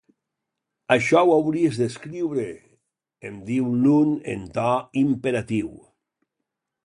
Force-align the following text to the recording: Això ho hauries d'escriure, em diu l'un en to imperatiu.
Això 0.93 1.19
ho 1.25 1.33
hauries 1.33 1.77
d'escriure, 1.81 2.45
em 3.31 3.37
diu 3.51 3.69
l'un 3.83 4.15
en 4.35 4.49
to 4.57 4.67
imperatiu. 5.07 5.71